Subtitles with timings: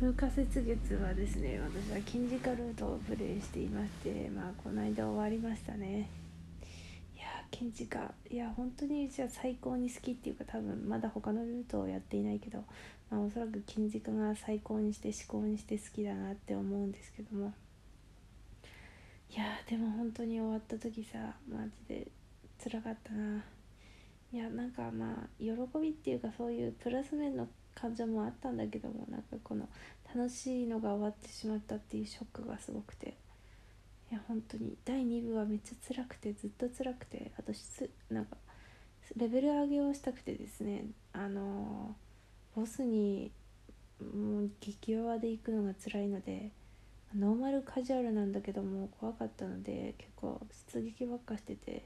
[0.00, 6.08] 風化雪月はですね私は金字カルートをプレイしていましてまあこの間終わりましたね。
[7.14, 12.64] いや金字カいや本当にうちは最高に好きっていうか多分まだ他のルートをやっていないけど、
[13.10, 17.52] まあ、おそらく金字カが最高にして至高にして好きだなって思うんですけども。
[19.28, 22.06] いやでも本当に終わった時さマジで
[22.64, 23.44] 辛かったな。
[24.32, 29.68] いやなんかまあ喜びっていうかそういうプラス面の感情もあったんだけどもなんかこの
[30.14, 33.16] 楽しいのが終わってしまったっていうショックがすごくて。
[34.10, 37.52] いや本当に第2部はめっちゃ辛くてずっと辛くてあと
[38.12, 38.36] なんか
[39.16, 41.94] レベル上げをしたくてですねあの
[42.56, 43.30] ボスに
[44.00, 46.50] もう激弱で行くのが辛いので
[47.16, 50.40] ノーマルカジュアルなんだけども怖かったので結構
[50.72, 51.84] 出撃ばっかしてて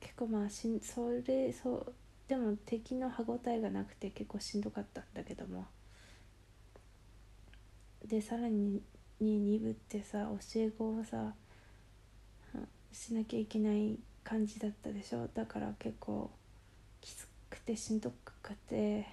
[0.00, 1.92] 結構まあしんそれそう
[2.28, 5.66] でも敵の歯応えがなくて結構しんどかったんだけども。
[8.04, 8.80] でさらに
[9.20, 11.34] 2部ってさ教え子をさ
[12.92, 15.28] しなきゃいけない感じだったでしょ。
[15.34, 16.30] だから結構
[17.00, 19.06] きつくてしんどくて、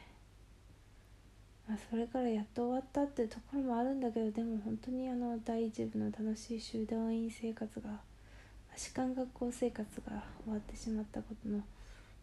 [1.68, 7.90] まあ、それからやっと終わったっていうところもあるんだけどでも本当にあの第一部の楽しい集団員生活が
[8.75, 11.62] 士官学校生活が終わってしまったことの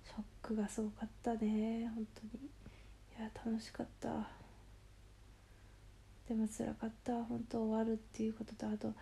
[0.05, 2.45] ショックがすごかったね本当に。
[3.19, 4.09] いや楽しかった。
[6.29, 7.13] でも辛かった。
[7.25, 8.93] 本当終わるっていうこととあと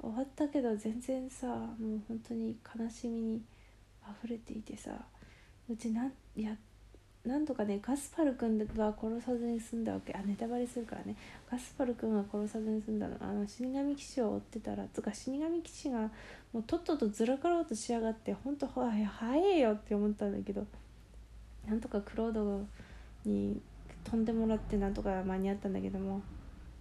[0.00, 3.42] 終わったけど全然さもう本当に悲しみに
[4.22, 4.90] 溢れていてさ
[5.68, 6.56] うちなんや
[7.26, 10.14] なんとかねガスパル君は殺さずに済んだわけ。
[10.14, 11.16] あネタバレするからね。
[11.50, 13.16] ガスパル君は殺さずに済んだの。
[13.20, 16.10] あの死神騎士を追ってたらつか死神騎士が
[16.52, 20.64] もうとっととずらかろうとしやがって本当は早いよって思ったんだけど
[21.68, 22.64] なんとかクロード
[23.24, 23.60] に
[24.04, 26.22] 飛んでもらってなんとか間に合ったんだけども。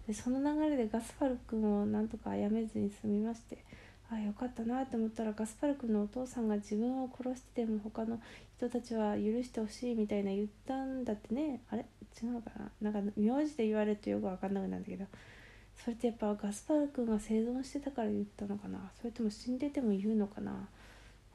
[0.06, 3.58] でその流れでガスパル君をなんとか殺めずに済みまして。
[4.12, 8.20] あよかったなって思ったらガスパル君のお父さんが自分を殺してでも他の
[8.58, 11.62] 人たちは許してほしいみたいな言ったんだってね。
[11.72, 11.86] あれ？
[12.24, 12.52] 違うか
[12.82, 12.92] な？
[12.92, 15.06] なんか名字で言われるとよく分かんなくなるんだけど
[15.84, 18.80] それってやっぱガスパル君が生存してたから言ったのかな？
[19.00, 20.52] それとも死んでても言うのかな？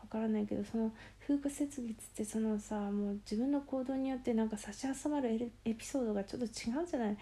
[0.03, 0.92] 分からないけどその
[1.26, 7.16] 風花雪月ってそのさもう自分の行動によってなんか差し挟まるエピソードがちょっと違うじゃない？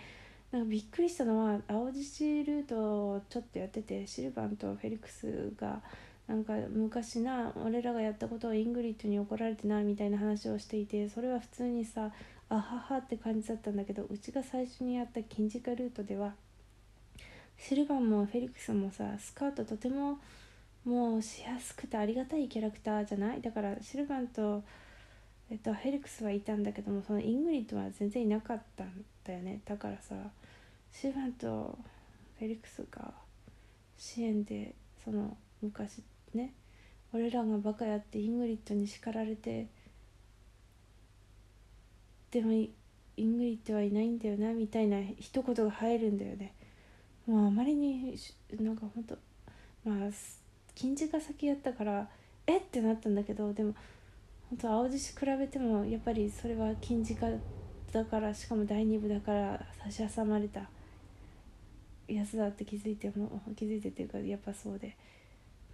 [0.50, 2.76] なんかびっくりしたのは青獅子ルート
[3.10, 5.82] をちょっとやっててシルバンとフェリクスが
[6.26, 12.10] なんか昔な俺らがやったことをイングリッドに怒られてなみたいな話をしていてそれは普通にさ
[12.48, 16.32] あははって感じだったんだけどうちが最初にやった金鹿ルートでは
[17.58, 20.19] シルバンもフェリクスもさスカウトとても
[20.84, 23.42] もうしやすくてありがたいキャラクターじゃない？
[23.42, 24.62] だからシルバンと、
[25.50, 29.60] えっと、フェリクスはいたんだけどもそのイングリットは全然いなかったんだよね。
[29.64, 30.14] だからさ
[30.92, 31.78] シルバンと
[32.38, 33.12] フェリクスが
[33.97, 36.03] 支援でその昔
[36.34, 36.53] ね
[37.12, 39.66] 俺らがバカやってイングリッドに叱られて
[42.31, 42.70] でもイ
[43.25, 46.53] ングリッドはいないんだよなみたいな一言が入るんだよね。
[47.26, 48.19] もうあまりに
[48.60, 49.16] なんかほんと
[49.84, 50.10] まあ
[50.75, 52.08] 金鹿が先やったから
[52.47, 53.75] えってなったんだけどでも
[54.50, 57.26] 本当青獅子比べてもやっぱりそれは金鹿
[57.92, 60.69] だからしかも第2部だから差し挟まれた。
[62.09, 64.97] やつだって気づいても気づいてっていうかやっぱそうで。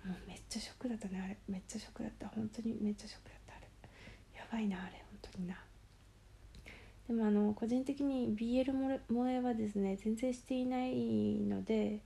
[0.04, 1.36] もうめっちゃショックだったねあれ。
[1.48, 2.28] めっちゃショックだった。
[2.28, 3.68] 本当にめっちゃショックだったあれ。
[4.36, 5.04] やばいなあれ。
[5.22, 5.56] 本当にな。
[7.06, 8.64] でもあの個人的に BL
[9.08, 12.00] 萌えはですね全然していないので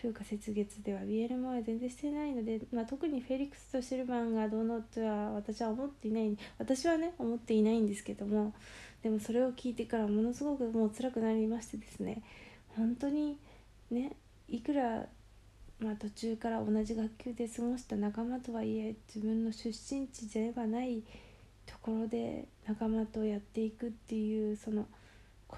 [0.00, 8.54] 風化雪月では BL 萌え全然してないので、まあ、特にフェリックスとシルバンがどうのとは私は思っていない私はね思っていないんですけども
[9.02, 12.22] でもそれを聞いてからものすごくもう辛くなりましてですね
[12.76, 13.38] 本当に
[13.90, 14.16] ね
[14.48, 15.06] いくら
[15.80, 21.02] まあ、途中から同じ学級で過ごした仲間とはいえ自分の出身地ではない
[21.66, 24.86] ところで仲間とやっていくっていうその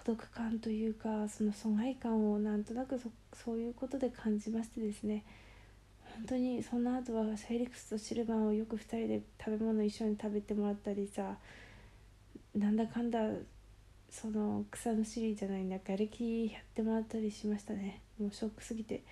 [0.04, 3.00] 孤独感というかその疎外感をなんとなく
[3.32, 5.24] そういうことで感じましてですね
[6.16, 11.36] 本当にその後はフェリックスとシルバーをよく2人で食べ物一緒に食べてもらったりさ
[12.54, 13.18] なんだかんだ
[14.10, 18.00] その草のシリじゃないんだ瓦礫やってもらったりしましたね。
[18.18, 19.02] もうショックすぎて。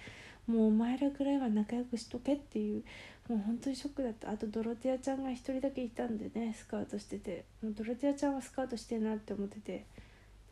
[0.46, 2.84] もうお前らぐらいは仲良くしとけっていう
[3.28, 4.30] もう本当にショックだった。
[4.30, 7.44] あとドロティアちゃんが1人だけいたんでねスカウトしてて。
[7.62, 9.84] もうドロティアちゃんはスカウトしてんなって思ってて。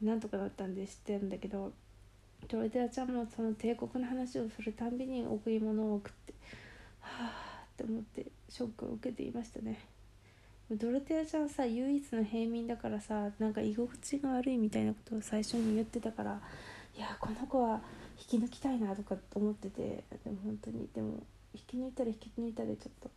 [0.02, 1.72] なんとかだったんで知ってるんだけど
[2.48, 6.34] ドロテアちゃんもその帝国の話をするたんびに贈り物を送って
[7.00, 9.78] はあって思ってショックを受けていましたね。
[10.70, 16.40] ドロテアちゃんさ唯一の平民だからさなんか居心地が悪いみたいなことを最初に言ってたから
[16.96, 17.82] いやこの子は
[18.18, 21.22] 引き抜きたいなとか思っててでも本当にでも
[21.54, 23.10] 引き抜いたら引き抜いたでちょっと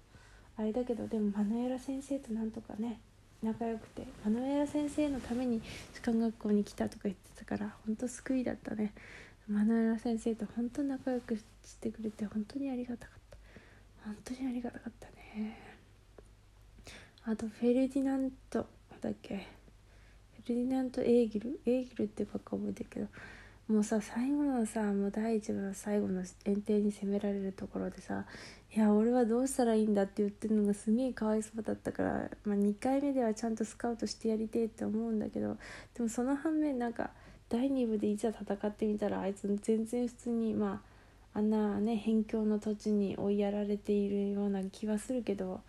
[0.57, 2.99] あれだけどでもマヌエラ先生となんとかね
[3.43, 5.61] 仲良くてマヌエラ先生のために
[5.93, 8.93] 士官学校に来たとか言ってたから本当救いだったね。
[9.47, 11.43] マヌエラ先生と本当仲良くし
[11.79, 13.37] てくれて本当にありがたかった。
[14.05, 15.59] 本当にありがたかったね。
[17.25, 18.65] あとフェルディナント
[19.01, 19.35] だっけ？
[19.35, 21.59] フェルディナント・エーギル？
[21.65, 23.07] エーギルってばっか覚えてるけど
[23.67, 28.25] もうさ最後のさもう第一部の最後の園庭に攻められるところでさ
[28.75, 35.57] いや俺はどうしたらいいんだって言ってるのがすげえかわいそうだったから、まあ、2回目ではちゃんとスカウトしてやりてえって思うんだけど
[35.95, 37.09] でもその反面なんか
[37.49, 40.83] 第2部でいざ戦ってみたらあいつ全然普通にま
[41.33, 45.61] ああんなね辺境の土地に追いやられているような気はするけど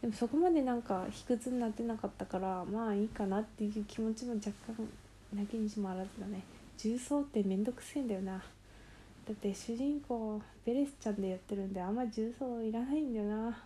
[0.00, 4.88] でもそこまでなんか卑屈になってなかったからまあいいかなっていう気持ちも若干
[5.34, 6.42] なきにしもあらずだね。
[6.76, 8.32] 重曹ってめんどくせえんだよな。
[8.32, 13.58] だって主人公ベレスちゃんでやってるんであんま重曹いらないんだよな。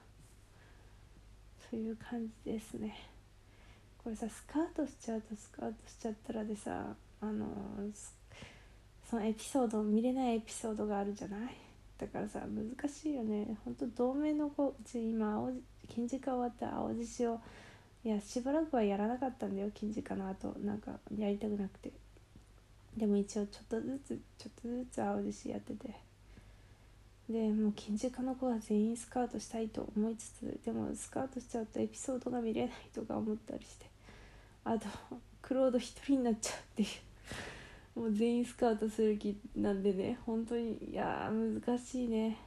[1.71, 2.97] そういう感じですね。
[4.03, 7.47] これさスカウトしちゃうとスカウトしちゃったらでさあの
[9.11, 11.57] そのエピソード見れないエピソードがあるじゃない？
[11.99, 13.59] だからさ難しいよね。
[13.65, 15.51] ほんと同盟の子うち今青
[15.89, 17.41] 金字化終わった青獅子を
[18.05, 20.55] いやしばらくはやらなかったんだよ金字化の後。
[20.65, 21.91] なんかやりたくなくて。
[22.99, 25.95] でも一応ちょっとずつちょっとずつ青獅子やってて。
[27.31, 33.87] でもう金字科の子は全員スカウトしたいと思いつつでもスカウトしちゃうとエピソードが見れないとか思ったりして。
[34.65, 34.87] あと
[35.41, 36.87] クロード一人になっちゃうってい
[37.97, 38.01] う。
[38.01, 40.19] もう全員スカウトする気なんでね。
[40.25, 42.39] 本当にいや難しいね。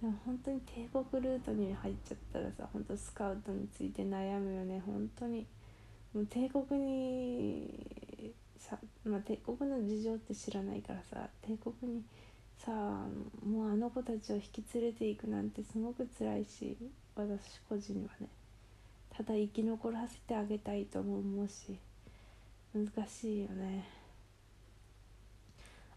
[0.00, 4.82] でも本当に帝国ルートに入っちゃったらさ本当スカウトについて悩むよね。
[4.84, 5.46] 本当に。
[6.12, 8.32] もう帝国に
[8.68, 12.02] さ、まあ、帝国の事情って知らないからさ帝国に
[12.58, 16.76] さもうあの子たちを引き連れていくなんてすごく辛いし
[17.16, 18.28] 私個人はね。
[19.14, 21.76] ただ生き残らせてあげたいとも思うし
[22.74, 23.84] 難しいよね。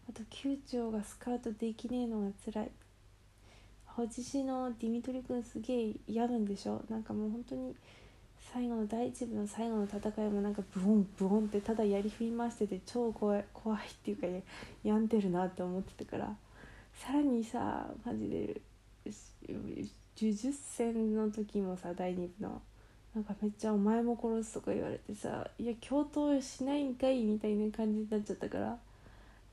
[0.08, 2.70] あと宮長がスカウトできねえのが辛い。
[3.96, 6.84] 青獅子のディミトリ君すげえ嫌なんでしょ？
[6.90, 7.74] なんかもう本当に
[8.52, 14.26] 最後の第1部の最後の戦いもなんかブオンブオンってただやり振り回してて超怖い怖いっていうか
[14.84, 16.36] 病んでるなって思ってたから
[16.94, 18.60] さらにさマジで
[19.48, 22.62] 呪術戦の時もさ第2部の
[23.14, 28.78] なんかめっちゃ「お前も殺す」とか言われてさ「いや共闘しないんかい」みたいな感じになっちゃったから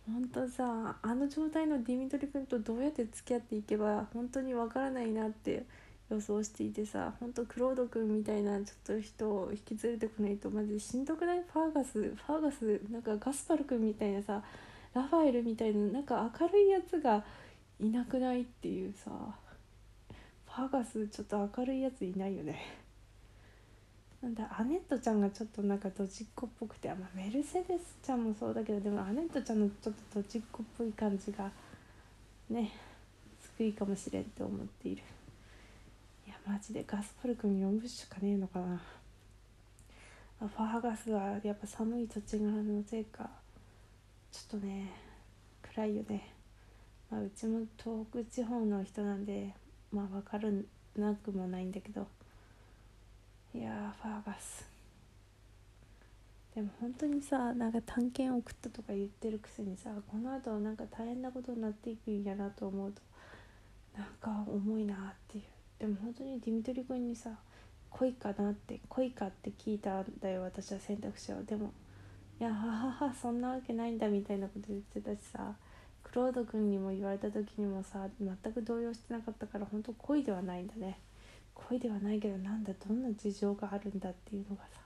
[0.05, 5.65] 本当さあの状態のディミトリ君とどうやって付き合っていけば本当にわからないなって
[6.09, 11.43] 予想していてさほんとクロード君みたいなちょっと人を引き連れてこないとマジしんどくない？
[11.51, 14.43] ファーガスファーガスなんかガスパル君みたいなさ
[14.93, 17.23] ラファエルみたいななんか明るいやつが
[17.79, 19.09] いなくないっていうさ
[20.45, 22.59] ファーガスちょっと明るいやついないよね
[24.21, 31.49] なんだアネットちゃんがちょっとなんかドジっ子っぽくて、まあ、メルセデスちゃんもそうだけどでもアネットちゃんのちょっとドジっ子っぽい感じが
[32.49, 32.71] ね
[33.57, 35.03] 救いかもしれんと思っている。
[36.45, 38.81] マジでガスパル君4部しかねえのかな。
[40.39, 43.29] ファーガスはやっぱ寒い土地柄のせいか。
[44.31, 44.91] ちょっとね
[45.61, 46.33] 暗いよね、
[47.09, 49.53] まあ、うちも東北地方の人なんで
[49.91, 50.67] まあ分かる
[50.97, 52.07] なくもないんだけど。
[53.55, 54.67] いやファーガス。
[56.55, 63.01] でも本当にさなんか探検送ったとか言ってるくせにさこの後なんか大変なことになっていくんやなと思うと
[63.97, 64.97] なんか重いなっ
[65.29, 65.52] ていう。
[65.83, 67.29] でも本当にディミトリ君にさ
[67.89, 71.43] 恋かなって恋かって聞いたんだよ私は選択肢を。
[71.43, 71.73] でも
[72.39, 75.53] いやはははそんなわけないんだみたいなこと言ってたしさ
[76.01, 80.99] クロード君にも言われた時にもさ全く動揺してなかったから本当恋ではないんだね。
[81.53, 84.79] 恋ではないけどなんだどんな事情があるんだっていうのがさ。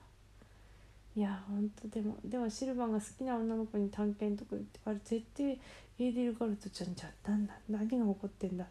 [1.16, 8.68] いやほんとでもでもシルバーが好きな女の子に探検とか言ってあれ絶対エーディル・ガルトちゃんじゃんなんだ何が起こってんだっ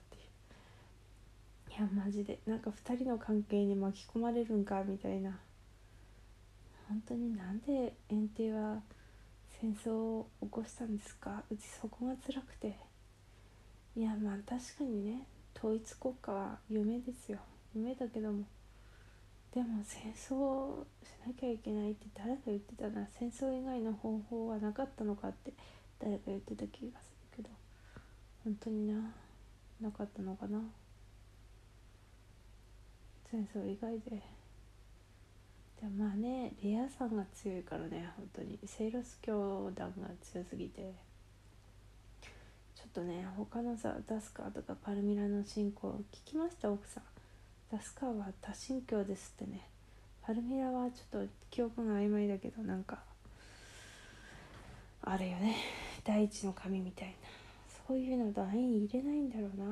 [1.76, 2.38] いやマジで。
[2.46, 5.38] なんか2人の関係に巻き込まれるんかみたいな。
[6.88, 8.82] 本当になんで園庭は
[9.60, 11.42] 戦争を起こしたんですか？
[11.50, 12.78] うちそこが辛くて。
[13.94, 17.38] いやまあ確かにね統一国家は夢ですよ。
[17.74, 18.44] 夢だけども。
[19.52, 25.52] でも戦争しなきゃいけないって誰か言ってたな戦争以外の方法はなかったのかって
[25.98, 27.50] 誰か言ってた気がするけど。
[28.44, 28.94] 本当にな
[29.80, 30.62] なかったのかな。
[33.30, 34.22] 戦争以外で。
[35.80, 38.58] でまあねレアさんが強いからね本当に。
[38.64, 40.94] セイロス教団が強すぎて。
[42.74, 47.04] ちょっとね他のさダスカーとかパルミラの信仰聞きました奥さん。
[47.70, 49.68] ダスカーは多神教ですってね。
[50.22, 52.98] パルミラはちょっと記憶が曖昧だけどなんか
[55.02, 55.56] あるよね。
[56.04, 57.14] 第一の神みたいな。
[57.86, 59.66] そういうの団員入れないんだろうな。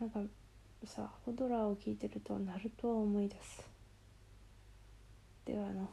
[0.00, 0.20] なんか
[0.86, 3.64] さホドラーを聞いてるとナルトを思い出す。
[5.44, 5.88] ではあの